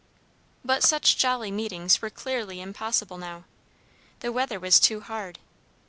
[0.65, 3.43] But such jolly meetings were clearly impossible now.
[4.21, 5.37] The weather was too hard.